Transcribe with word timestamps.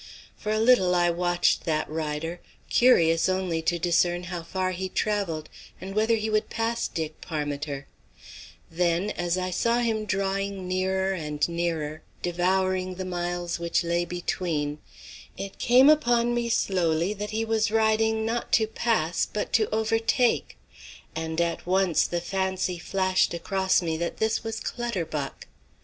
For 0.35 0.51
a 0.51 0.59
little 0.59 0.95
I 0.95 1.11
watched 1.11 1.65
that 1.65 1.87
rider, 1.87 2.41
curious 2.71 3.29
only 3.29 3.61
to 3.61 3.77
discern 3.77 4.23
how 4.23 4.41
far 4.41 4.71
he 4.71 4.89
travelled, 4.89 5.47
and 5.79 5.93
whether 5.93 6.15
he 6.15 6.27
would 6.27 6.49
pass 6.49 6.87
Dick 6.87 7.21
Parmiter; 7.21 7.85
then, 8.71 9.11
as 9.11 9.37
I 9.37 9.51
saw 9.51 9.77
him 9.77 10.05
drawing 10.05 10.67
nearer 10.67 11.13
and 11.13 11.47
nearer, 11.47 12.01
devouring 12.23 12.95
the 12.95 13.05
miles 13.05 13.59
which 13.59 13.83
lay 13.83 14.03
between, 14.03 14.79
it 15.37 15.59
came 15.59 15.87
upon 15.87 16.33
me 16.33 16.49
slowly 16.49 17.13
that 17.13 17.29
he 17.29 17.45
was 17.45 17.69
riding 17.69 18.25
not 18.25 18.51
to 18.53 18.65
pass 18.65 19.27
but 19.27 19.53
to 19.53 19.69
overtake; 19.69 20.57
and 21.15 21.39
at 21.39 21.67
once 21.67 22.07
the 22.07 22.21
fancy 22.21 22.79
flashed 22.79 23.35
across 23.35 23.83
me 23.83 23.97
that 23.97 24.17
this 24.17 24.43
was 24.43 24.59
Clutterbuck. 24.59 25.45